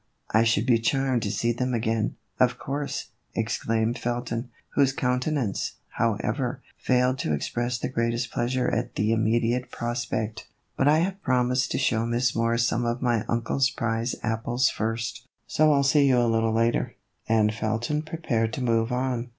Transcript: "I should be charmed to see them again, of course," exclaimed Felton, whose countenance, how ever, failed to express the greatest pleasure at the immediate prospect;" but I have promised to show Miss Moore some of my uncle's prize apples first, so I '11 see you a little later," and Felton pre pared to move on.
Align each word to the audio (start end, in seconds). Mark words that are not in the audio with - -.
"I 0.31 0.41
should 0.43 0.65
be 0.65 0.79
charmed 0.79 1.21
to 1.21 1.31
see 1.31 1.51
them 1.51 1.75
again, 1.75 2.15
of 2.39 2.57
course," 2.57 3.09
exclaimed 3.35 3.99
Felton, 3.99 4.49
whose 4.69 4.93
countenance, 4.93 5.73
how 5.89 6.17
ever, 6.21 6.59
failed 6.75 7.19
to 7.19 7.33
express 7.33 7.77
the 7.77 7.87
greatest 7.87 8.31
pleasure 8.31 8.67
at 8.67 8.95
the 8.95 9.11
immediate 9.11 9.69
prospect;" 9.69 10.47
but 10.75 10.87
I 10.87 10.97
have 11.01 11.21
promised 11.21 11.69
to 11.73 11.77
show 11.77 12.07
Miss 12.07 12.35
Moore 12.35 12.57
some 12.57 12.83
of 12.83 13.03
my 13.03 13.23
uncle's 13.29 13.69
prize 13.69 14.15
apples 14.23 14.71
first, 14.71 15.27
so 15.45 15.65
I 15.65 15.83
'11 15.83 15.83
see 15.83 16.07
you 16.07 16.17
a 16.17 16.23
little 16.25 16.51
later," 16.51 16.95
and 17.29 17.53
Felton 17.53 18.01
pre 18.01 18.17
pared 18.17 18.53
to 18.53 18.63
move 18.63 18.91
on. 18.91 19.29